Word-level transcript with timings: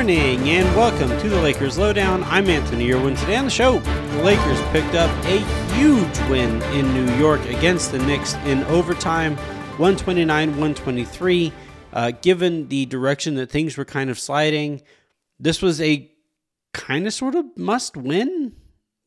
Morning 0.00 0.48
and 0.48 0.66
welcome 0.74 1.10
to 1.20 1.28
the 1.28 1.38
Lakers 1.42 1.76
Lowdown. 1.76 2.24
I'm 2.24 2.48
Anthony 2.48 2.90
Irwin. 2.90 3.16
Today 3.16 3.36
on 3.36 3.44
the 3.44 3.50
show, 3.50 3.80
the 3.80 4.22
Lakers 4.22 4.58
picked 4.72 4.94
up 4.94 5.10
a 5.26 5.40
huge 5.74 6.18
win 6.30 6.62
in 6.72 6.90
New 6.94 7.14
York 7.18 7.44
against 7.44 7.92
the 7.92 7.98
Knicks 7.98 8.32
in 8.46 8.64
overtime, 8.64 9.36
129 9.76 10.48
123. 10.52 11.52
Uh, 11.92 12.12
given 12.22 12.66
the 12.68 12.86
direction 12.86 13.34
that 13.34 13.50
things 13.50 13.76
were 13.76 13.84
kind 13.84 14.08
of 14.08 14.18
sliding, 14.18 14.80
this 15.38 15.60
was 15.60 15.82
a 15.82 16.10
kind 16.72 17.06
of 17.06 17.12
sort 17.12 17.34
of 17.34 17.44
must 17.58 17.94
win 17.94 18.54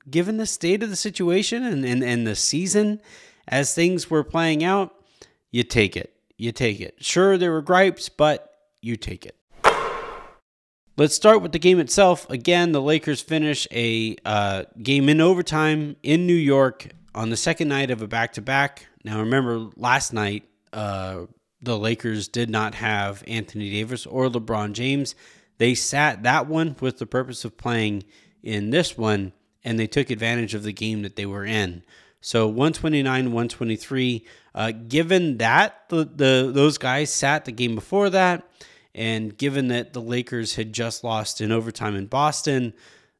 given 0.07 0.37
the 0.37 0.45
state 0.45 0.83
of 0.83 0.91
the 0.91 0.95
situation 0.95 1.63
and, 1.63 1.83
and, 1.83 2.03
and 2.03 2.27
the 2.27 2.35
season 2.35 3.01
as 3.47 3.73
things 3.73 4.11
were 4.11 4.23
playing 4.23 4.63
out. 4.63 4.93
You 5.49 5.63
take 5.63 5.97
it. 5.97 6.13
You 6.37 6.51
take 6.51 6.79
it. 6.79 7.03
Sure, 7.03 7.35
there 7.35 7.51
were 7.51 7.63
gripes, 7.63 8.09
but 8.09 8.53
you 8.79 8.95
take 8.95 9.25
it. 9.25 9.35
Let's 10.95 11.15
start 11.15 11.41
with 11.41 11.53
the 11.53 11.59
game 11.59 11.79
itself. 11.79 12.29
Again, 12.29 12.71
the 12.71 12.81
Lakers 12.81 13.19
finish 13.19 13.67
a 13.71 14.15
uh, 14.23 14.65
game 14.79 15.09
in 15.09 15.21
overtime 15.21 15.95
in 16.03 16.27
New 16.27 16.35
York 16.35 16.89
on 17.15 17.31
the 17.31 17.37
second 17.37 17.67
night 17.67 17.89
of 17.89 18.03
a 18.03 18.07
back 18.07 18.33
to 18.33 18.43
back. 18.43 18.85
Now, 19.03 19.19
remember, 19.21 19.71
last 19.75 20.13
night, 20.13 20.43
uh, 20.71 21.21
the 21.63 21.79
Lakers 21.79 22.27
did 22.27 22.47
not 22.47 22.75
have 22.75 23.23
Anthony 23.27 23.71
Davis 23.71 24.05
or 24.05 24.29
LeBron 24.29 24.73
James. 24.73 25.15
They 25.57 25.73
sat 25.73 26.21
that 26.23 26.45
one 26.45 26.75
with 26.79 26.99
the 26.99 27.07
purpose 27.07 27.43
of 27.43 27.57
playing 27.57 28.03
in 28.43 28.69
this 28.69 28.95
one, 28.95 29.33
and 29.63 29.79
they 29.79 29.87
took 29.87 30.11
advantage 30.11 30.53
of 30.53 30.61
the 30.61 30.73
game 30.73 31.01
that 31.01 31.15
they 31.15 31.25
were 31.25 31.45
in. 31.45 31.83
So 32.21 32.45
129, 32.45 33.25
123. 33.25 34.25
Uh, 34.53 34.71
given 34.87 35.37
that 35.37 35.89
the, 35.89 36.05
the 36.05 36.51
those 36.53 36.77
guys 36.77 37.11
sat 37.11 37.45
the 37.45 37.51
game 37.51 37.73
before 37.73 38.11
that, 38.11 38.47
and 38.95 39.37
given 39.37 39.67
that 39.69 39.93
the 39.93 40.01
Lakers 40.01 40.55
had 40.55 40.73
just 40.73 41.03
lost 41.03 41.41
in 41.41 41.51
overtime 41.51 41.95
in 41.95 42.05
Boston, 42.07 42.73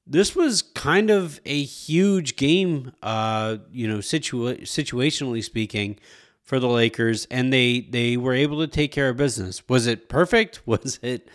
this 0.05 0.35
was 0.35 0.61
kind 0.61 1.09
of 1.09 1.39
a 1.45 1.63
huge 1.63 2.35
game, 2.35 2.91
uh, 3.01 3.57
you 3.71 3.87
know, 3.87 3.97
situa- 3.99 4.61
situationally 4.61 5.43
speaking, 5.43 5.97
for 6.43 6.59
the 6.59 6.67
Lakers, 6.67 7.25
and 7.31 7.51
they 7.51 7.81
they 7.89 8.17
were 8.17 8.33
able 8.33 8.59
to 8.59 8.67
take 8.67 8.91
care 8.91 9.09
of 9.09 9.17
business. 9.17 9.63
Was 9.69 9.87
it 9.87 10.09
perfect? 10.09 10.61
Was 10.65 10.99
it? 11.01 11.29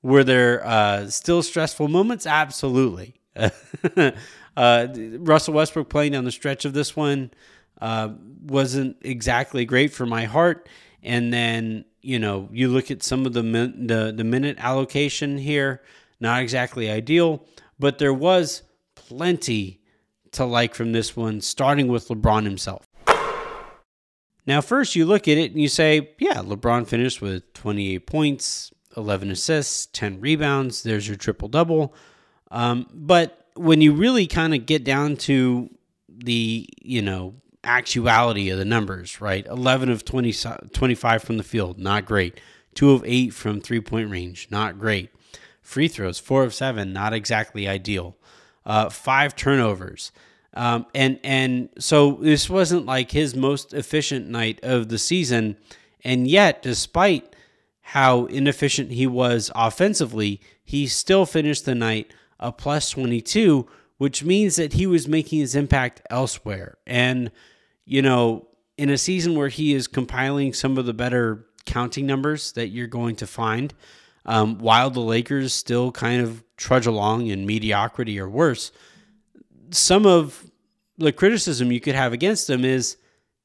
Were 0.00 0.22
there 0.22 0.64
uh, 0.64 1.08
still 1.08 1.42
stressful 1.42 1.88
moments? 1.88 2.24
Absolutely. 2.24 3.20
uh, 4.56 4.86
Russell 4.96 5.54
Westbrook 5.54 5.88
playing 5.88 6.12
down 6.12 6.24
the 6.24 6.30
stretch 6.30 6.64
of 6.64 6.72
this 6.72 6.94
one 6.94 7.32
uh, 7.80 8.10
wasn't 8.42 8.96
exactly 9.02 9.64
great 9.64 9.92
for 9.92 10.06
my 10.06 10.24
heart, 10.24 10.68
and 11.02 11.32
then 11.32 11.84
you 12.00 12.18
know, 12.18 12.48
you 12.52 12.68
look 12.68 12.90
at 12.90 13.02
some 13.02 13.26
of 13.26 13.32
the 13.32 13.42
min- 13.42 13.86
the 13.86 14.12
the 14.16 14.24
minute 14.24 14.56
allocation 14.58 15.38
here, 15.38 15.82
not 16.20 16.42
exactly 16.42 16.90
ideal, 16.90 17.44
but 17.78 17.98
there 17.98 18.14
was 18.14 18.62
plenty 18.94 19.80
to 20.32 20.44
like 20.44 20.74
from 20.74 20.92
this 20.92 21.16
one, 21.16 21.40
starting 21.40 21.88
with 21.88 22.08
LeBron 22.08 22.44
himself. 22.44 22.86
Now, 24.46 24.62
first 24.62 24.96
you 24.96 25.04
look 25.04 25.28
at 25.28 25.36
it 25.36 25.52
and 25.52 25.60
you 25.60 25.68
say, 25.68 26.10
yeah, 26.18 26.36
LeBron 26.36 26.86
finished 26.86 27.20
with 27.20 27.52
28 27.52 28.06
points, 28.06 28.72
11 28.96 29.30
assists, 29.30 29.86
10 29.86 30.20
rebounds. 30.20 30.82
There's 30.82 31.06
your 31.06 31.18
triple 31.18 31.48
double. 31.48 31.94
Um, 32.50 32.86
but 32.94 33.46
when 33.56 33.82
you 33.82 33.92
really 33.92 34.26
kind 34.26 34.54
of 34.54 34.64
get 34.64 34.84
down 34.84 35.16
to 35.18 35.68
the, 36.08 36.66
you 36.80 37.02
know, 37.02 37.34
actuality 37.64 38.50
of 38.50 38.58
the 38.58 38.64
numbers, 38.64 39.20
right? 39.20 39.46
11 39.46 39.88
of 39.88 40.04
20, 40.04 40.32
25 40.72 41.22
from 41.22 41.36
the 41.36 41.42
field, 41.42 41.78
not 41.78 42.04
great. 42.04 42.40
2 42.74 42.92
of 42.92 43.02
8 43.04 43.34
from 43.34 43.60
three 43.60 43.80
point 43.80 44.10
range, 44.10 44.48
not 44.50 44.78
great. 44.78 45.10
Free 45.62 45.88
throws, 45.88 46.18
4 46.18 46.44
of 46.44 46.54
7, 46.54 46.92
not 46.92 47.12
exactly 47.12 47.68
ideal. 47.68 48.16
Uh, 48.64 48.88
five 48.88 49.34
turnovers. 49.34 50.12
Um, 50.54 50.86
and 50.94 51.20
and 51.22 51.68
so 51.78 52.18
this 52.20 52.50
wasn't 52.50 52.86
like 52.86 53.12
his 53.12 53.34
most 53.34 53.72
efficient 53.72 54.28
night 54.28 54.60
of 54.62 54.88
the 54.88 54.98
season, 54.98 55.56
and 56.04 56.26
yet, 56.26 56.62
despite 56.62 57.34
how 57.80 58.26
inefficient 58.26 58.90
he 58.92 59.06
was 59.06 59.50
offensively, 59.54 60.40
he 60.64 60.86
still 60.86 61.26
finished 61.26 61.64
the 61.64 61.74
night 61.74 62.12
a 62.40 62.52
plus 62.52 62.90
22, 62.90 63.66
which 63.98 64.24
means 64.24 64.56
that 64.56 64.72
he 64.72 64.86
was 64.86 65.06
making 65.06 65.40
his 65.40 65.54
impact 65.54 66.00
elsewhere. 66.08 66.78
And 66.86 67.30
you 67.84 68.02
know, 68.02 68.46
in 68.76 68.90
a 68.90 68.98
season 68.98 69.34
where 69.34 69.48
he 69.48 69.74
is 69.74 69.86
compiling 69.86 70.52
some 70.52 70.78
of 70.78 70.86
the 70.86 70.94
better 70.94 71.46
counting 71.66 72.06
numbers 72.06 72.52
that 72.52 72.68
you're 72.68 72.86
going 72.86 73.16
to 73.16 73.26
find, 73.26 73.74
um, 74.24 74.58
while 74.58 74.90
the 74.90 75.00
Lakers 75.00 75.52
still 75.52 75.90
kind 75.90 76.22
of 76.22 76.44
trudge 76.56 76.86
along 76.86 77.26
in 77.26 77.46
mediocrity 77.46 78.20
or 78.20 78.28
worse, 78.28 78.72
some 79.70 80.06
of 80.06 80.50
the 80.98 81.12
criticism 81.12 81.72
you 81.72 81.80
could 81.80 81.94
have 81.94 82.12
against 82.12 82.48
him 82.50 82.64
is 82.64 82.96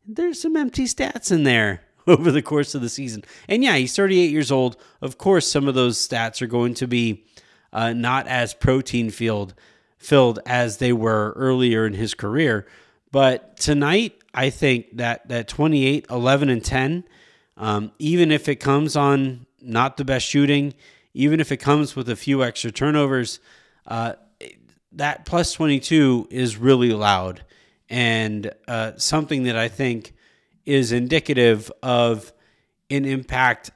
there's 0.06 0.42
some 0.42 0.58
empty 0.58 0.86
stats 0.86 1.32
in 1.32 1.44
there 1.44 1.82
over 2.08 2.32
the 2.32 2.42
course 2.42 2.76
of 2.76 2.82
the 2.82 2.90
season. 2.90 3.24
And 3.48 3.64
yeah, 3.64 3.76
he's 3.76 3.96
38 3.96 4.30
years 4.30 4.52
old. 4.52 4.78
Of 5.02 5.18
course, 5.18 5.50
some 5.50 5.68
of 5.68 5.76
those 5.76 6.06
stats 6.06 6.42
are 6.42 6.48
going 6.48 6.74
to 6.76 6.88
be 6.88 7.24
uh, 7.72 7.94
not 7.94 8.28
as 8.28 8.54
protein 8.54 9.10
filled 9.10 9.54
filled 10.04 10.40
as 10.46 10.78
they 10.78 10.94
were 10.94 11.34
earlier 11.36 11.86
in 11.86 11.94
his 11.94 12.14
career. 12.14 12.68
But 13.12 13.58
tonight, 13.58 14.16
I 14.34 14.50
think 14.50 14.98
that 14.98 15.28
that 15.30 15.48
28, 15.48 16.08
11, 16.10 16.50
and 16.50 16.64
10, 16.64 17.04
um, 17.58 17.92
even 18.00 18.32
if 18.32 18.50
it 18.50 18.56
comes 18.58 18.96
on 18.96 19.46
not 19.62 19.98
the 19.98 20.06
best 20.06 20.26
shooting, 20.26 20.74
even 21.14 21.40
if 21.40 21.52
it 21.52 21.58
comes 21.58 21.96
with 21.96 22.10
a 22.10 22.16
few 22.16 22.44
extra 22.44 22.72
turnovers, 22.72 23.40
uh, 23.88 24.14
that 24.92 25.26
plus 25.26 25.54
22 25.54 26.28
is 26.30 26.58
really 26.58 26.92
loud 26.92 27.44
and 27.90 28.52
uh, 28.68 28.94
something 28.98 29.44
that 29.44 29.56
I 29.56 29.68
think 29.68 30.14
is 30.66 30.92
indicative 30.92 31.72
of 31.82 32.34
an 32.90 33.06
impact 33.06 33.72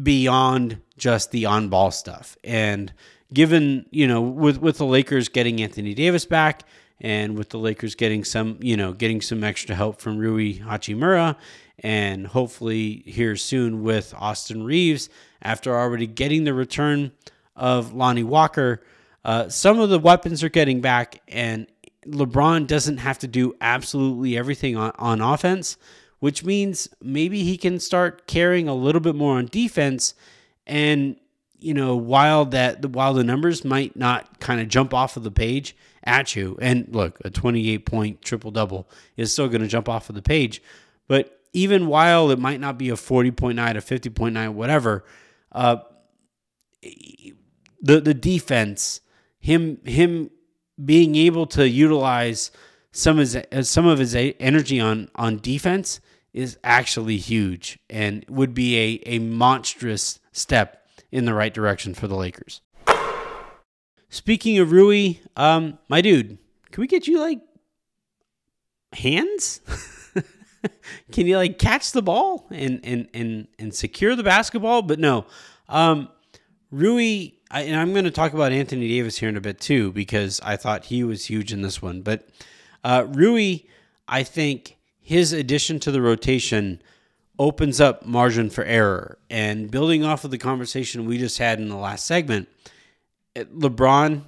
beyond 0.00 0.80
just 0.96 1.30
the 1.30 1.46
on 1.46 1.68
ball 1.68 1.90
stuff. 1.90 2.36
And 2.44 2.92
given, 3.32 3.86
you 3.90 4.06
know, 4.06 4.20
with, 4.20 4.58
with 4.58 4.78
the 4.78 4.86
Lakers 4.86 5.28
getting 5.28 5.60
Anthony 5.60 5.94
Davis 5.94 6.24
back, 6.24 6.64
and 7.00 7.36
with 7.36 7.48
the 7.48 7.58
Lakers 7.58 7.94
getting 7.94 8.24
some, 8.24 8.58
you 8.60 8.76
know, 8.76 8.92
getting 8.92 9.20
some 9.20 9.42
extra 9.42 9.74
help 9.74 10.00
from 10.00 10.18
Rui 10.18 10.58
Hachimura, 10.58 11.36
and 11.78 12.26
hopefully 12.26 13.02
here 13.06 13.36
soon 13.36 13.82
with 13.82 14.12
Austin 14.18 14.64
Reaves 14.64 15.08
after 15.40 15.74
already 15.74 16.06
getting 16.06 16.44
the 16.44 16.52
return 16.52 17.12
of 17.56 17.94
Lonnie 17.94 18.22
Walker. 18.22 18.82
Uh, 19.24 19.48
some 19.48 19.80
of 19.80 19.88
the 19.88 19.98
weapons 19.98 20.44
are 20.44 20.50
getting 20.50 20.80
back, 20.80 21.22
and 21.28 21.66
LeBron 22.06 22.66
doesn't 22.66 22.98
have 22.98 23.18
to 23.18 23.26
do 23.26 23.54
absolutely 23.60 24.36
everything 24.36 24.76
on, 24.76 24.92
on 24.98 25.20
offense, 25.20 25.76
which 26.18 26.44
means 26.44 26.88
maybe 27.02 27.44
he 27.44 27.56
can 27.56 27.80
start 27.80 28.26
carrying 28.26 28.68
a 28.68 28.74
little 28.74 29.00
bit 29.00 29.14
more 29.14 29.38
on 29.38 29.46
defense. 29.46 30.14
And 30.66 31.16
you 31.60 31.74
know, 31.74 31.96
while 31.96 32.44
that 32.46 32.84
while 32.86 33.14
the 33.14 33.24
numbers 33.24 33.64
might 33.64 33.96
not 33.96 34.40
kind 34.40 34.60
of 34.60 34.68
jump 34.68 34.94
off 34.94 35.16
of 35.16 35.22
the 35.22 35.30
page, 35.30 35.76
at 36.04 36.34
you. 36.34 36.56
And 36.60 36.88
look, 36.90 37.18
a 37.24 37.30
28 37.30 37.86
point 37.86 38.22
triple 38.22 38.50
double 38.50 38.88
is 39.16 39.32
still 39.32 39.48
going 39.48 39.62
to 39.62 39.68
jump 39.68 39.88
off 39.88 40.08
of 40.08 40.14
the 40.14 40.22
page. 40.22 40.62
But 41.08 41.38
even 41.52 41.86
while 41.86 42.30
it 42.30 42.38
might 42.38 42.60
not 42.60 42.78
be 42.78 42.90
a 42.90 42.96
40 42.96 43.30
point 43.32 43.56
night, 43.56 43.76
a 43.76 43.80
50 43.80 44.10
point 44.10 44.34
night, 44.34 44.50
whatever, 44.50 45.04
uh, 45.52 45.78
the 46.82 48.00
the 48.00 48.14
defense, 48.14 49.00
him 49.38 49.78
him 49.84 50.30
being 50.82 51.14
able 51.16 51.46
to 51.46 51.68
utilize 51.68 52.50
some 52.92 53.18
of 53.18 53.30
his 53.32 53.68
some 53.68 53.86
of 53.86 53.98
his 53.98 54.14
energy 54.14 54.80
on 54.80 55.10
on 55.14 55.38
defense 55.38 56.00
is 56.32 56.56
actually 56.62 57.16
huge 57.16 57.78
and 57.90 58.24
would 58.28 58.54
be 58.54 58.78
a, 58.78 59.16
a 59.16 59.18
monstrous 59.18 60.20
step 60.30 60.79
in 61.12 61.24
the 61.24 61.34
right 61.34 61.52
direction 61.52 61.94
for 61.94 62.06
the 62.06 62.16
Lakers. 62.16 62.60
Speaking 64.08 64.58
of 64.58 64.72
Rui, 64.72 65.14
um, 65.36 65.78
my 65.88 66.00
dude, 66.00 66.38
can 66.72 66.80
we 66.80 66.86
get 66.86 67.06
you 67.06 67.20
like 67.20 67.40
hands? 68.92 69.60
can 71.12 71.26
you 71.26 71.36
like 71.36 71.58
catch 71.58 71.92
the 71.92 72.02
ball 72.02 72.46
and 72.50 72.80
and 72.82 73.08
and 73.14 73.48
and 73.58 73.74
secure 73.74 74.16
the 74.16 74.24
basketball? 74.24 74.82
But 74.82 74.98
no, 74.98 75.26
um, 75.68 76.08
Rui, 76.72 77.32
I, 77.50 77.62
and 77.62 77.76
I'm 77.76 77.92
going 77.92 78.04
to 78.04 78.10
talk 78.10 78.32
about 78.32 78.52
Anthony 78.52 78.88
Davis 78.88 79.18
here 79.18 79.28
in 79.28 79.36
a 79.36 79.40
bit 79.40 79.60
too 79.60 79.92
because 79.92 80.40
I 80.42 80.56
thought 80.56 80.86
he 80.86 81.04
was 81.04 81.26
huge 81.26 81.52
in 81.52 81.62
this 81.62 81.80
one. 81.80 82.02
But 82.02 82.28
uh, 82.82 83.06
Rui, 83.08 83.58
I 84.08 84.22
think 84.22 84.76
his 85.00 85.32
addition 85.32 85.80
to 85.80 85.90
the 85.90 86.02
rotation 86.02 86.82
opens 87.40 87.80
up 87.80 88.04
margin 88.04 88.50
for 88.50 88.62
error. 88.64 89.18
And 89.30 89.70
building 89.70 90.04
off 90.04 90.24
of 90.24 90.30
the 90.30 90.36
conversation 90.36 91.06
we 91.06 91.16
just 91.16 91.38
had 91.38 91.58
in 91.58 91.70
the 91.70 91.76
last 91.76 92.04
segment, 92.04 92.48
LeBron 93.34 94.22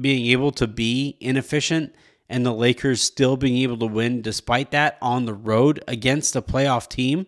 being 0.00 0.26
able 0.26 0.50
to 0.52 0.66
be 0.66 1.18
inefficient 1.20 1.94
and 2.26 2.44
the 2.44 2.54
Lakers 2.54 3.02
still 3.02 3.36
being 3.36 3.58
able 3.58 3.76
to 3.76 3.86
win 3.86 4.22
despite 4.22 4.70
that 4.70 4.96
on 5.02 5.26
the 5.26 5.34
road 5.34 5.84
against 5.86 6.34
a 6.36 6.40
playoff 6.40 6.88
team. 6.88 7.26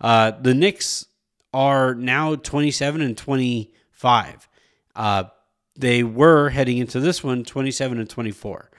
Uh, 0.00 0.30
the 0.30 0.54
Knicks 0.54 1.06
are 1.52 1.96
now 1.96 2.36
27 2.36 3.00
and 3.00 3.18
25. 3.18 4.48
Uh, 4.94 5.24
they 5.74 6.04
were 6.04 6.50
heading 6.50 6.78
into 6.78 7.00
this 7.00 7.24
one 7.24 7.42
27 7.42 7.98
and 7.98 8.08
24. 8.08 8.70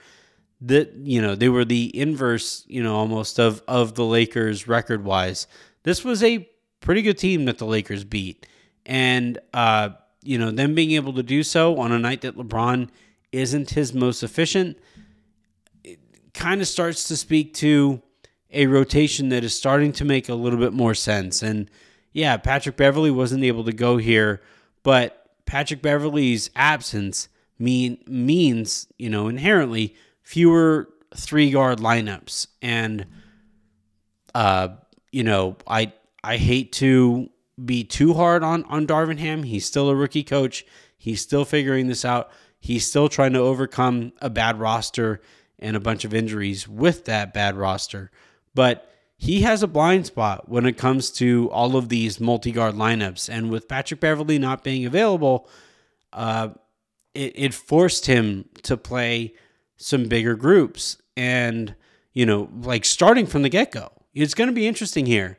That 0.62 0.94
you 0.94 1.22
know 1.22 1.36
they 1.36 1.48
were 1.48 1.64
the 1.64 1.96
inverse, 1.96 2.64
you 2.66 2.82
know, 2.82 2.96
almost 2.96 3.38
of 3.38 3.62
of 3.68 3.94
the 3.94 4.04
Lakers 4.04 4.66
record 4.66 5.04
wise. 5.04 5.46
This 5.82 6.04
was 6.04 6.22
a 6.22 6.48
pretty 6.80 7.02
good 7.02 7.18
team 7.18 7.44
that 7.46 7.58
the 7.58 7.66
Lakers 7.66 8.04
beat, 8.04 8.46
and 8.86 9.38
uh, 9.52 9.90
you 10.22 10.38
know 10.38 10.50
them 10.50 10.74
being 10.74 10.92
able 10.92 11.12
to 11.14 11.22
do 11.22 11.42
so 11.42 11.78
on 11.78 11.92
a 11.92 11.98
night 11.98 12.22
that 12.22 12.36
LeBron 12.36 12.88
isn't 13.32 13.70
his 13.70 13.92
most 13.92 14.22
efficient, 14.22 14.78
kind 16.34 16.60
of 16.60 16.68
starts 16.68 17.04
to 17.08 17.16
speak 17.16 17.54
to 17.54 18.02
a 18.50 18.66
rotation 18.66 19.28
that 19.28 19.44
is 19.44 19.54
starting 19.54 19.92
to 19.92 20.04
make 20.04 20.28
a 20.28 20.34
little 20.34 20.58
bit 20.58 20.72
more 20.72 20.94
sense. 20.94 21.42
And 21.42 21.70
yeah, 22.12 22.36
Patrick 22.38 22.76
Beverley 22.76 23.10
wasn't 23.10 23.44
able 23.44 23.64
to 23.64 23.72
go 23.72 23.98
here, 23.98 24.40
but 24.82 25.28
Patrick 25.44 25.82
Beverley's 25.82 26.50
absence 26.56 27.28
mean 27.58 27.98
means, 28.06 28.86
you 28.98 29.10
know, 29.10 29.28
inherently 29.28 29.94
fewer 30.22 30.88
three 31.16 31.50
guard 31.50 31.78
lineups. 31.78 32.46
And 32.62 33.06
uh, 34.34 34.68
you 35.12 35.24
know, 35.24 35.56
I 35.66 35.92
I 36.22 36.36
hate 36.36 36.72
to 36.74 37.30
be 37.62 37.84
too 37.84 38.14
hard 38.14 38.42
on 38.42 38.64
on 38.64 38.86
Darvin 38.86 39.18
Ham. 39.18 39.42
He's 39.42 39.66
still 39.66 39.88
a 39.88 39.96
rookie 39.96 40.24
coach. 40.24 40.64
He's 40.96 41.20
still 41.20 41.44
figuring 41.44 41.86
this 41.86 42.04
out. 42.04 42.30
He's 42.60 42.86
still 42.86 43.08
trying 43.08 43.32
to 43.34 43.40
overcome 43.40 44.12
a 44.20 44.28
bad 44.28 44.58
roster 44.58 45.20
and 45.58 45.76
a 45.76 45.80
bunch 45.80 46.04
of 46.04 46.14
injuries 46.14 46.68
with 46.68 47.04
that 47.04 47.32
bad 47.32 47.56
roster. 47.56 48.10
But 48.54 48.90
he 49.16 49.42
has 49.42 49.62
a 49.62 49.68
blind 49.68 50.06
spot 50.06 50.48
when 50.48 50.64
it 50.64 50.78
comes 50.78 51.10
to 51.10 51.50
all 51.50 51.76
of 51.76 51.88
these 51.88 52.20
multi 52.20 52.52
guard 52.52 52.76
lineups. 52.76 53.28
And 53.28 53.50
with 53.50 53.68
Patrick 53.68 54.00
Beverley 54.00 54.38
not 54.38 54.62
being 54.62 54.86
available, 54.86 55.48
uh, 56.12 56.50
it, 57.14 57.32
it 57.36 57.54
forced 57.54 58.06
him 58.06 58.48
to 58.62 58.76
play 58.76 59.34
some 59.76 60.04
bigger 60.04 60.36
groups. 60.36 60.98
And, 61.16 61.74
you 62.12 62.26
know, 62.26 62.48
like 62.62 62.84
starting 62.84 63.26
from 63.26 63.42
the 63.42 63.48
get 63.48 63.72
go, 63.72 63.90
it's 64.14 64.34
going 64.34 64.48
to 64.48 64.54
be 64.54 64.66
interesting 64.66 65.06
here. 65.06 65.38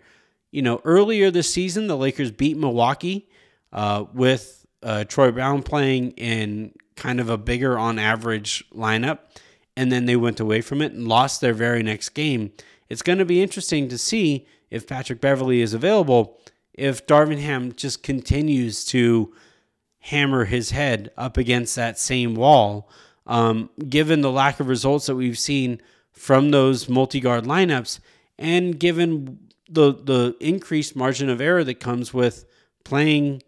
You 0.52 0.62
know, 0.62 0.82
earlier 0.84 1.30
this 1.30 1.54
season, 1.54 1.88
the 1.88 1.98
Lakers 1.98 2.32
beat 2.32 2.58
Milwaukee 2.58 3.30
uh, 3.72 4.06
with 4.14 4.66
uh, 4.82 5.04
Troy 5.04 5.32
Brown 5.32 5.62
playing 5.62 6.12
in 6.12 6.74
kind 6.96 7.20
of 7.20 7.30
a 7.30 7.38
bigger 7.38 7.78
on 7.78 8.00
average 8.00 8.64
lineup. 8.74 9.20
And 9.78 9.92
then 9.92 10.06
they 10.06 10.16
went 10.16 10.40
away 10.40 10.62
from 10.62 10.82
it 10.82 10.92
and 10.92 11.08
lost 11.08 11.40
their 11.40 11.54
very 11.54 11.84
next 11.84 12.10
game 12.10 12.52
it's 12.90 13.04
going 13.04 13.20
to 13.20 13.26
be 13.26 13.42
interesting 13.42 13.88
to 13.90 13.98
see 13.98 14.48
if 14.70 14.88
Patrick 14.88 15.22
Beverley 15.22 15.62
is 15.62 15.74
available, 15.74 16.38
if 16.74 17.06
Darvin 17.06 17.40
Ham 17.40 17.74
just 17.74 18.04
continues 18.04 18.84
to 18.86 19.34
hammer 20.00 20.46
his 20.46 20.72
head 20.72 21.12
up 21.16 21.38
against 21.38 21.76
that 21.76 22.00
same 22.00 22.36
wall. 22.36 22.90
Um, 23.28 23.70
given 23.88 24.22
the 24.22 24.32
lack 24.32 24.60
of 24.60 24.68
results 24.68 25.06
that 25.06 25.16
we've 25.16 25.38
seen 25.38 25.82
from 26.12 26.50
those 26.50 26.90
multi 26.90 27.20
guard 27.20 27.44
lineups, 27.44 28.00
and 28.40 28.80
given 28.80 29.38
the 29.70 29.94
the 29.94 30.36
increased 30.40 30.96
margin 30.96 31.30
of 31.30 31.40
error 31.40 31.64
that 31.64 31.80
comes 31.80 32.14
with 32.14 32.46
playing 32.84 33.44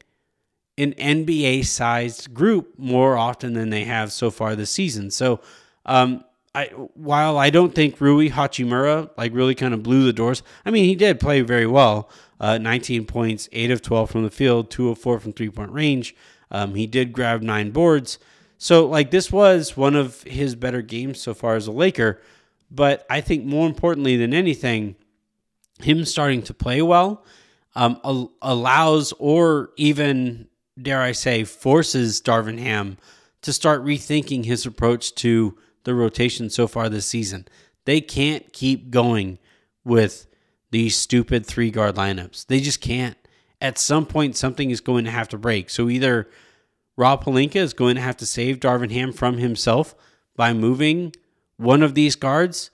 an 0.78 0.94
NBA 0.94 1.66
sized 1.66 2.34
group 2.34 2.78
more 2.78 3.18
often 3.18 3.54
than 3.54 3.70
they 3.70 3.86
have 3.86 4.12
so 4.12 4.30
far 4.30 4.56
this 4.56 4.70
season. 4.70 5.10
So 5.10 5.40
um, 5.86 6.24
I 6.54 6.66
while 6.94 7.38
I 7.38 7.50
don't 7.50 7.74
think 7.74 8.00
Rui 8.00 8.30
Hachimura 8.30 9.10
like 9.18 9.34
really 9.34 9.56
kind 9.56 9.74
of 9.74 9.82
blew 9.82 10.04
the 10.04 10.14
doors. 10.14 10.44
I 10.66 10.72
mean, 10.72 10.86
he 10.86 10.96
did 10.96 11.20
play 11.20 11.42
very 11.42 11.68
well. 11.68 12.10
Uh, 12.40 12.58
19 12.58 13.06
points, 13.06 13.48
eight 13.52 13.70
of 13.70 13.84
12 13.84 14.10
from 14.10 14.24
the 14.24 14.32
field, 14.32 14.72
two 14.72 14.90
of 14.90 14.98
four 14.98 15.20
from 15.20 15.32
three 15.32 15.50
point 15.50 15.72
range. 15.72 16.16
Um, 16.50 16.76
he 16.76 16.88
did 16.88 17.14
grab 17.14 17.42
nine 17.42 17.72
boards. 17.72 18.20
So 18.58 18.86
like 18.86 19.12
this 19.12 19.32
was 19.32 19.78
one 19.78 19.96
of 19.96 20.24
his 20.24 20.56
better 20.56 20.82
games 20.82 21.20
so 21.20 21.34
far 21.34 21.56
as 21.56 21.68
a 21.68 21.72
Laker. 21.72 22.22
But 22.72 23.06
I 23.10 23.22
think 23.22 23.44
more 23.44 23.68
importantly 23.68 24.16
than 24.16 24.34
anything, 24.34 24.96
him 25.80 26.06
starting 26.06 26.42
to 26.44 26.54
play 26.54 26.82
well 26.82 27.26
um, 27.76 28.00
al- 28.04 28.32
allows 28.42 29.14
or 29.20 29.72
even 29.78 30.48
dare 30.82 31.02
I 31.02 31.12
say 31.12 31.44
forces 31.44 32.22
Darvin 32.22 32.60
Ham 32.60 32.98
to 33.42 33.52
start 33.52 33.84
rethinking 33.84 34.46
his 34.46 34.66
approach 34.66 35.14
to 35.16 35.58
the 35.84 35.94
rotation 35.94 36.50
so 36.50 36.68
far 36.68 36.90
this 36.90 37.06
season. 37.06 37.48
They 37.86 38.02
can't 38.02 38.54
keep 38.54 38.92
going 38.92 39.40
with 39.84 40.28
these 40.70 40.96
stupid 40.96 41.46
three 41.46 41.72
guard 41.72 41.96
lineups. 41.96 42.46
They 42.48 42.60
just 42.60 42.82
can't. 42.82 43.18
At 43.60 43.78
some 43.78 44.06
point, 44.06 44.36
something 44.36 44.72
is 44.72 44.82
going 44.82 45.06
to 45.06 45.12
have 45.12 45.30
to 45.30 45.38
break. 45.38 45.70
So 45.70 45.90
either 45.90 46.30
Rob 46.98 47.24
Pelinka 47.24 47.58
is 47.58 47.74
going 47.74 47.96
to 47.96 48.02
have 48.02 48.18
to 48.18 48.26
save 48.26 48.60
Darvin 48.60 48.92
Ham 48.92 49.12
from 49.12 49.38
himself 49.38 49.96
by 50.36 50.54
moving 50.54 51.14
one 51.62 51.84
of 51.84 51.94
these 51.94 52.16
guards. 52.16 52.72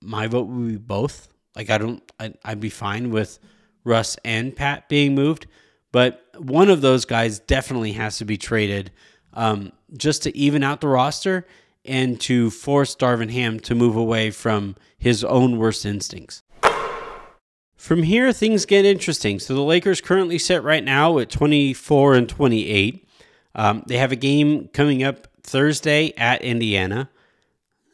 My 0.00 0.26
vote 0.26 0.48
would 0.48 0.68
be 0.68 0.76
both. 0.76 1.28
Like 1.54 1.70
I 1.70 1.78
don't, 1.78 2.02
I, 2.18 2.34
I'd 2.44 2.60
be 2.60 2.70
fine 2.70 3.10
with 3.10 3.38
Russ 3.84 4.16
and 4.24 4.56
Pat 4.56 4.88
being 4.88 5.14
moved, 5.14 5.46
but 5.92 6.24
one 6.38 6.70
of 6.70 6.80
those 6.80 7.04
guys 7.04 7.38
definitely 7.38 7.92
has 7.92 8.18
to 8.18 8.24
be 8.24 8.36
traded 8.36 8.90
um, 9.34 9.72
just 9.96 10.22
to 10.24 10.36
even 10.36 10.64
out 10.64 10.80
the 10.80 10.88
roster 10.88 11.46
and 11.84 12.20
to 12.22 12.50
force 12.50 12.96
Darvin 12.96 13.30
Ham 13.30 13.60
to 13.60 13.74
move 13.74 13.94
away 13.94 14.30
from 14.30 14.74
his 14.96 15.22
own 15.22 15.58
worst 15.58 15.84
instincts. 15.84 16.42
From 17.76 18.04
here, 18.04 18.32
things 18.32 18.64
get 18.64 18.86
interesting. 18.86 19.38
So 19.38 19.54
the 19.54 19.60
Lakers 19.62 20.00
currently 20.00 20.38
sit 20.38 20.62
right 20.62 20.82
now 20.82 21.18
at 21.18 21.28
24 21.28 22.14
and 22.14 22.28
28. 22.28 23.06
Um, 23.54 23.84
they 23.86 23.98
have 23.98 24.10
a 24.10 24.16
game 24.16 24.68
coming 24.68 25.02
up 25.02 25.28
Thursday 25.42 26.14
at 26.16 26.40
Indiana. 26.40 27.10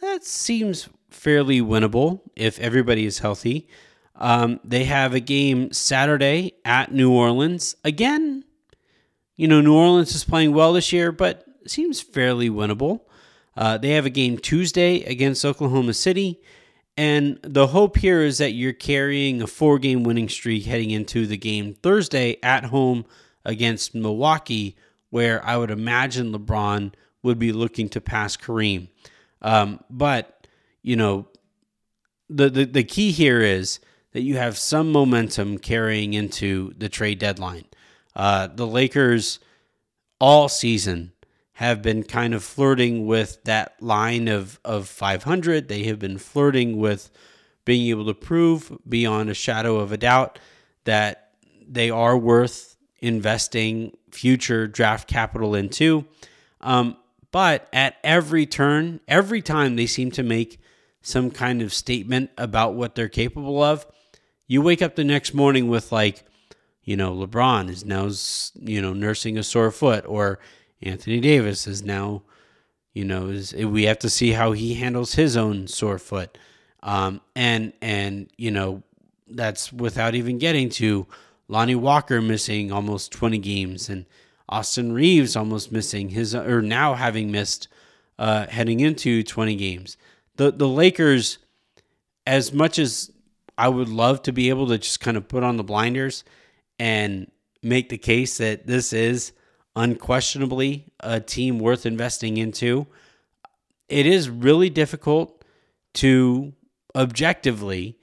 That 0.00 0.25
seems 0.25 0.88
fairly 1.11 1.61
winnable 1.61 2.20
if 2.35 2.58
everybody 2.58 3.05
is 3.05 3.19
healthy. 3.19 3.69
Um, 4.17 4.61
they 4.64 4.85
have 4.85 5.14
a 5.14 5.20
game 5.20 5.73
Saturday 5.73 6.52
at 6.64 6.93
New 6.93 7.12
Orleans. 7.12 7.76
Again, 7.84 8.44
you 9.36 9.48
know, 9.48 9.60
New 9.60 9.75
Orleans 9.75 10.15
is 10.15 10.25
playing 10.25 10.53
well 10.53 10.72
this 10.72 10.93
year, 10.93 11.13
but 11.13 11.44
seems 11.67 12.01
fairly 12.01 12.48
winnable. 12.48 13.01
Uh, 13.56 13.77
they 13.79 13.91
have 13.91 14.06
a 14.06 14.10
game 14.10 14.39
Tuesday 14.39 15.03
against 15.05 15.44
Oklahoma 15.44 15.94
City. 15.94 16.41
And 16.96 17.39
the 17.43 17.69
hope 17.69 17.96
here 17.98 18.20
is 18.20 18.39
that 18.39 18.53
you're 18.53 18.72
carrying 18.72 19.43
a 19.43 19.46
four 19.46 19.79
game 19.79 20.03
winning 20.03 20.29
streak 20.29 20.65
heading 20.65 20.91
into 20.91 21.27
the 21.27 21.36
game 21.36 21.75
Thursday 21.75 22.36
at 22.43 22.65
home 22.65 23.05
against 23.44 23.94
Milwaukee, 23.94 24.77
where 25.10 25.44
I 25.44 25.56
would 25.56 25.70
imagine 25.70 26.32
LeBron 26.32 26.93
would 27.22 27.39
be 27.39 27.53
looking 27.53 27.89
to 27.91 28.01
pass 28.01 28.36
Kareem. 28.36 28.89
Um, 29.43 29.81
but, 29.89 30.47
you 30.82 30.97
know, 30.97 31.29
the, 32.29 32.51
the, 32.51 32.65
the 32.65 32.85
key 32.85 33.11
here 33.11 33.41
is 33.41 33.81
that 34.13 34.23
you 34.23 34.37
have 34.37 34.59
some 34.59 34.93
momentum 34.93 35.59
carrying 35.59 36.15
into 36.15 36.73
the 36.77 36.89
trade 36.89 37.19
deadline. 37.19 37.65
Uh, 38.15 38.49
the 38.49 38.67
Lakers 38.67 39.41
all 40.20 40.49
season 40.49 41.13
have 41.55 41.82
been 41.82 42.03
kind 42.03 42.35
of 42.35 42.43
flirting 42.43 43.06
with 43.06 43.43
that 43.44 43.81
line 43.82 44.29
of, 44.29 44.59
of 44.65 44.89
500. 44.89 45.69
They 45.69 45.85
have 45.85 45.99
been 45.99 46.19
flirting 46.19 46.79
with 46.79 47.11
being 47.65 47.89
able 47.89 48.06
to 48.06 48.15
prove 48.15 48.77
beyond 48.89 49.31
a 49.31 49.35
shadow 49.35 49.77
of 49.77 49.93
a 49.93 49.97
doubt 49.97 50.39
that 50.85 51.35
they 51.69 51.91
are 51.91 52.17
worth 52.17 52.77
investing 53.01 53.97
future 54.11 54.67
draft 54.67 55.09
capital 55.09 55.55
into. 55.55 56.06
Um, 56.61 56.97
but 57.32 57.69
at 57.72 57.96
every 58.03 58.46
turn, 58.46 59.01
every 59.06 59.43
time 59.43 59.77
they 59.77 59.87
seem 59.87 60.10
to 60.13 60.22
make 60.22 60.60
some 61.03 61.31
kind 61.31 61.63
of 61.63 61.72
statement 61.72 62.31
about 62.37 62.75
what 62.75 62.94
they're 62.94 63.08
capable 63.08 63.63
of, 63.63 63.87
you 64.46 64.60
wake 64.60 64.82
up 64.82 64.96
the 64.96 65.05
next 65.05 65.32
morning 65.32 65.69
with 65.69 65.93
like, 65.93 66.25
you 66.82 66.96
know, 66.96 67.15
LeBron 67.15 67.69
is 67.69 67.84
now, 67.84 68.10
you 68.60 68.82
know, 68.82 68.93
nursing 68.93 69.39
a 69.39 69.43
sore 69.43 69.70
foot, 69.70 70.05
or 70.06 70.41
Anthony 70.82 71.20
Davis 71.20 71.67
is 71.67 71.82
now, 71.82 72.22
you 72.93 73.05
know, 73.05 73.29
is 73.29 73.55
we 73.55 73.84
have 73.84 73.99
to 74.01 74.10
see 74.10 74.32
how 74.32 74.53
he 74.53 74.75
handles 74.75 75.15
his 75.15 75.37
own 75.37 75.69
sore 75.69 75.99
foot, 75.99 76.37
um, 76.82 77.20
and 77.37 77.72
and 77.81 78.29
you 78.37 78.51
know 78.51 78.82
that's 79.29 79.72
without 79.72 80.15
even 80.15 80.39
getting 80.39 80.69
to 80.69 81.06
Lonnie 81.46 81.75
Walker 81.77 82.20
missing 82.20 82.72
almost 82.72 83.13
20 83.13 83.39
games 83.39 83.89
and 83.89 84.06
Austin 84.51 84.93
Reaves 84.93 85.37
almost 85.37 85.73
missing 85.73 86.11
his 86.11 86.35
or 86.35 86.61
now 86.61 86.95
having 86.95 87.31
missed 87.31 87.69
uh, 88.19 88.47
heading 88.49 88.81
into 88.81 89.23
20 89.23 89.55
games. 89.57 89.97
The 90.37 90.53
the 90.53 90.69
Lakers, 90.69 91.39
as 92.27 92.53
much 92.53 92.79
as 92.79 93.11
I 93.57 93.69
would 93.69 93.89
love 93.89 94.23
to 94.23 94.33
be 94.33 94.49
able 94.49 94.67
to 94.69 94.79
just 94.79 95.01
kind 95.01 95.17
of 95.17 95.29
put 95.29 95.43
on 95.43 95.57
the 95.57 95.65
blinders 95.65 96.25
and 96.79 97.31
make 97.63 97.89
the 97.89 97.99
case 97.99 98.39
that 98.39 98.67
this 98.67 98.93
is 98.93 99.33
unquestionably 99.77 100.93
a 101.01 101.21
team 101.21 101.59
worth 101.59 101.87
investing 101.87 102.37
into. 102.37 102.87
It 103.89 104.07
is 104.07 104.29
really 104.29 104.71
difficult 104.71 105.45
to 105.95 106.53
objectively 106.95 107.97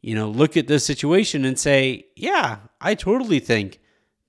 you 0.00 0.14
know, 0.14 0.28
look 0.28 0.56
at 0.56 0.68
this 0.68 0.84
situation 0.84 1.44
and 1.44 1.58
say, 1.58 2.06
yeah, 2.14 2.58
I 2.80 2.94
totally 2.94 3.40
think 3.40 3.80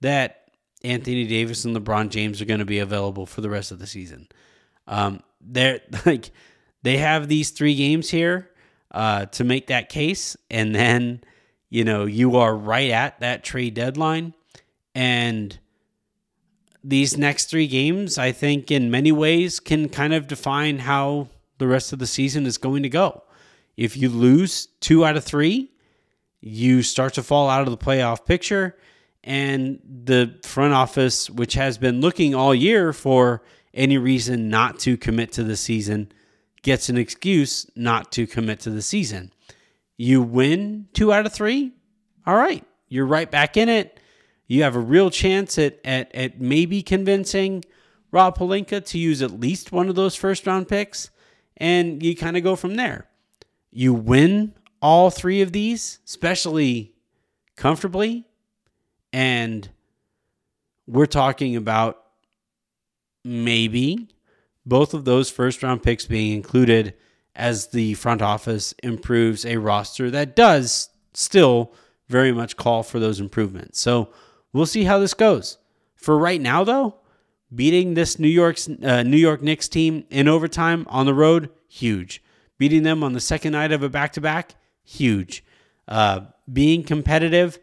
that 0.02 0.38
Anthony 0.83 1.25
Davis 1.27 1.65
and 1.65 1.75
LeBron 1.75 2.09
James 2.09 2.41
are 2.41 2.45
going 2.45 2.59
to 2.59 2.65
be 2.65 2.79
available 2.79 3.25
for 3.25 3.41
the 3.41 3.50
rest 3.50 3.71
of 3.71 3.79
the 3.79 3.88
season. 3.88 4.27
Um, 4.88 5.21
they're 5.41 5.81
like, 6.05 6.31
they 6.83 6.98
have 6.98 7.27
these 7.27 7.51
three 7.51 7.75
games 7.75 8.09
here 8.09 8.50
uh, 8.91 9.25
to 9.27 9.43
make 9.43 9.67
that 9.67 9.89
case, 9.89 10.38
and 10.50 10.74
then 10.74 11.21
you 11.69 11.83
know 11.83 12.05
you 12.05 12.38
are 12.38 12.55
right 12.55 12.89
at 12.89 13.19
that 13.19 13.43
trade 13.43 13.74
deadline, 13.74 14.33
and 14.95 15.59
these 16.83 17.17
next 17.17 17.50
three 17.50 17.67
games, 17.67 18.17
I 18.17 18.31
think, 18.31 18.71
in 18.71 18.89
many 18.89 19.12
ways, 19.12 19.59
can 19.59 19.89
kind 19.89 20.13
of 20.13 20.27
define 20.27 20.79
how 20.79 21.27
the 21.57 21.67
rest 21.67 21.91
of 21.91 22.00
the 22.00 22.07
season 22.07 22.45
is 22.45 22.57
going 22.57 22.83
to 22.83 22.89
go. 22.89 23.24
If 23.75 23.98
you 23.98 24.09
lose 24.09 24.67
two 24.79 25.05
out 25.05 25.17
of 25.17 25.24
three, 25.24 25.71
you 26.41 26.81
start 26.81 27.13
to 27.15 27.24
fall 27.24 27.50
out 27.50 27.67
of 27.67 27.71
the 27.71 27.77
playoff 27.77 28.25
picture. 28.25 28.77
And 29.24 29.80
the 29.84 30.40
front 30.44 30.74
office, 30.74 31.30
which 31.30 31.54
has 31.56 31.78
been 31.78 32.02
looking 32.02 32.34
all 32.34 32.56
year 32.56 32.94
for 32.94 33.44
any 33.74 33.98
reason 33.98 34.50
not 34.50 34.80
to 34.80 34.98
commit 34.98 35.32
to 35.34 35.44
the 35.44 35.58
season, 35.58 36.12
gets 36.62 36.90
an 36.90 36.98
excuse 36.98 37.70
not 37.76 38.12
to 38.14 38.26
commit 38.28 38.60
to 38.62 38.70
the 38.70 38.82
season. 38.82 39.32
You 39.98 40.22
win 40.22 40.88
two 40.94 41.12
out 41.12 41.26
of 41.26 41.34
three. 41.34 41.74
All 42.26 42.36
right. 42.36 42.64
You're 42.88 43.06
right 43.06 43.30
back 43.30 43.58
in 43.58 43.70
it. 43.70 44.00
You 44.48 44.64
have 44.64 44.76
a 44.76 44.80
real 44.80 45.12
chance 45.12 45.58
at, 45.60 45.80
at, 45.84 46.14
at 46.16 46.40
maybe 46.42 46.82
convincing 46.82 47.64
Rob 48.12 48.38
Pelinka 48.38 48.84
to 48.86 48.98
use 48.98 49.22
at 49.22 49.40
least 49.40 49.72
one 49.72 49.90
of 49.90 49.96
those 49.96 50.16
first 50.16 50.48
round 50.48 50.68
picks. 50.68 51.10
And 51.58 52.02
you 52.02 52.16
kind 52.16 52.38
of 52.38 52.44
go 52.44 52.56
from 52.56 52.76
there. 52.76 53.08
You 53.72 53.94
win 53.94 54.54
all 54.82 55.10
three 55.10 55.42
of 55.42 55.52
these, 55.52 56.00
especially 56.06 56.94
comfortably. 57.56 58.26
And 59.12 59.70
we're 60.88 61.06
talking 61.06 61.56
about 61.56 62.04
maybe 63.24 64.10
both 64.66 64.94
of 64.94 65.06
those 65.06 65.30
first 65.30 65.63
round 65.63 65.84
picks 65.84 66.06
being 66.06 66.34
included 66.34 66.94
as 67.36 67.68
the 67.68 67.94
front 67.96 68.22
office 68.22 68.74
improves 68.84 69.46
a 69.46 69.58
roster 69.58 70.10
that 70.12 70.36
does 70.36 70.89
still 71.13 71.74
very 72.08 72.32
much 72.32 72.58
call 72.58 72.84
for 72.84 73.00
those 73.00 73.20
improvements. 73.20 73.80
So 73.80 74.10
we'll 74.51 74.66
see 74.66 74.84
how 74.84 75.00
this 75.00 75.13
goes. 75.13 75.58
For 75.96 76.18
right 76.18 76.42
now, 76.42 76.63
though, 76.63 76.96
beating 77.54 77.94
this 77.94 78.20
New 78.20 78.28
York's 78.28 78.68
uh, 78.68 79.04
New 79.04 79.18
York 79.18 79.42
Knicks 79.42 79.68
team 79.68 80.06
in 80.10 80.28
overtime 80.28 80.86
on 80.89 81.06
the 81.06 81.13
road, 81.13 81.50
huge. 81.68 82.24
Beating 82.58 82.84
them 82.84 83.04
on 83.04 83.13
the 83.13 83.22
second 83.22 83.54
night 83.54 83.72
of 83.72 83.84
a 83.84 83.89
back 83.89 84.13
to 84.13 84.22
back, 84.22 84.56
huge. 84.84 85.44
Uh, 85.88 86.22
being 86.51 86.84
competitive 86.84 87.60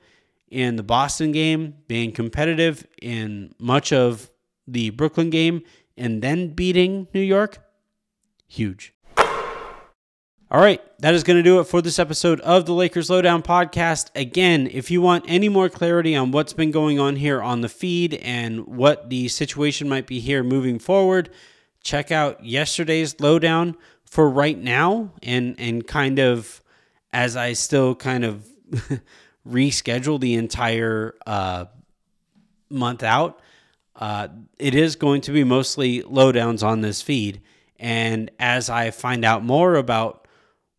in 0.48 0.76
the 0.76 0.82
Boston 0.82 1.32
game, 1.32 1.74
being 1.88 2.12
competitive 2.12 2.86
in 3.02 3.54
much 3.58 3.92
of 3.92 4.30
the 4.66 4.90
Brooklyn 4.90 5.30
game, 5.30 5.62
and 5.96 6.22
then 6.22 6.50
beating 6.50 7.08
New 7.14 7.20
York, 7.20 7.58
huge. 8.46 8.92
All 10.48 10.60
right, 10.60 10.80
that 11.00 11.12
is 11.12 11.24
going 11.24 11.38
to 11.38 11.42
do 11.42 11.58
it 11.58 11.64
for 11.64 11.82
this 11.82 11.98
episode 11.98 12.40
of 12.42 12.66
the 12.66 12.72
Lakers 12.72 13.10
Lowdown 13.10 13.42
podcast. 13.42 14.10
Again, 14.14 14.68
if 14.70 14.92
you 14.92 15.02
want 15.02 15.24
any 15.26 15.48
more 15.48 15.68
clarity 15.68 16.14
on 16.14 16.30
what's 16.30 16.52
been 16.52 16.70
going 16.70 17.00
on 17.00 17.16
here 17.16 17.42
on 17.42 17.62
the 17.62 17.68
feed 17.68 18.14
and 18.14 18.64
what 18.64 19.10
the 19.10 19.26
situation 19.26 19.88
might 19.88 20.06
be 20.06 20.20
here 20.20 20.44
moving 20.44 20.78
forward, 20.78 21.30
check 21.82 22.12
out 22.12 22.44
yesterday's 22.44 23.18
lowdown 23.20 23.76
for 24.04 24.30
right 24.30 24.58
now 24.58 25.12
and 25.20 25.56
and 25.58 25.86
kind 25.86 26.20
of 26.20 26.62
as 27.12 27.36
I 27.36 27.52
still 27.54 27.96
kind 27.96 28.24
of 28.24 28.46
reschedule 29.48 30.20
the 30.20 30.34
entire 30.34 31.14
uh, 31.26 31.66
month 32.70 33.02
out. 33.02 33.40
Uh, 33.94 34.28
it 34.58 34.74
is 34.74 34.96
going 34.96 35.22
to 35.22 35.32
be 35.32 35.44
mostly 35.44 36.02
lowdowns 36.02 36.62
on 36.62 36.80
this 36.80 37.00
feed. 37.02 37.40
And 37.78 38.30
as 38.38 38.68
I 38.68 38.90
find 38.90 39.24
out 39.24 39.44
more 39.44 39.76
about 39.76 40.26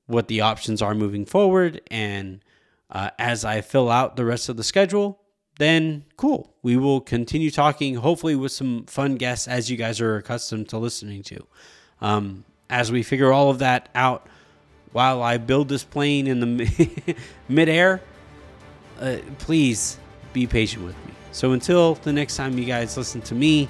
what 0.06 0.28
the 0.28 0.42
options 0.42 0.82
are 0.82 0.96
moving 0.96 1.26
forward, 1.26 1.82
and 1.92 2.44
uh, 2.90 3.10
as 3.20 3.44
I 3.44 3.62
fill 3.62 3.90
out 3.90 4.16
the 4.16 4.26
rest 4.26 4.50
of 4.50 4.58
the 4.58 4.64
schedule, 4.64 5.20
then 5.60 6.06
cool. 6.16 6.54
We 6.62 6.78
will 6.78 7.02
continue 7.02 7.52
talking, 7.52 7.96
hopefully, 7.96 8.36
with 8.36 8.52
some 8.52 8.86
fun 8.86 9.16
guests 9.16 9.48
as 9.48 9.70
you 9.70 9.78
guys 9.78 10.00
are 10.00 10.18
accustomed 10.18 10.70
to 10.70 10.78
listening 10.78 11.24
to. 11.24 11.48
Um, 12.00 12.46
as 12.70 12.92
we 12.92 13.04
figure 13.04 13.32
all 13.32 13.50
of 13.50 13.60
that 13.60 13.90
out, 13.96 14.28
while 14.92 15.22
I 15.22 15.38
build 15.38 15.70
this 15.70 15.84
plane 15.84 16.28
in 16.28 16.40
the 16.40 17.16
midair, 17.50 18.02
uh, 19.00 19.18
please 19.39 19.98
be 20.34 20.48
patient 20.48 20.86
with 20.86 20.96
me. 21.06 21.13
So 21.32 21.51
until 21.51 21.96
the 21.96 22.13
next 22.13 22.36
time 22.36 22.58
you 22.58 22.66
guys 22.66 22.98
listen 22.98 23.22
to 23.22 23.36
me 23.36 23.70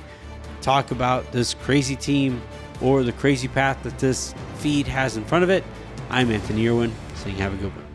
talk 0.62 0.92
about 0.92 1.32
this 1.32 1.54
crazy 1.54 1.96
team 1.96 2.42
or 2.82 3.04
the 3.04 3.12
crazy 3.14 3.48
path 3.48 3.82
that 3.84 3.98
this 4.00 4.34
feed 4.56 4.88
has 4.88 5.18
in 5.18 5.24
front 5.26 5.44
of 5.44 5.50
it, 5.50 5.64
I'm 6.10 6.32
Anthony 6.32 6.68
Irwin 6.68 6.94
saying 7.16 7.36
have 7.38 7.54
a 7.54 7.58
good 7.58 7.76
one. 7.76 7.87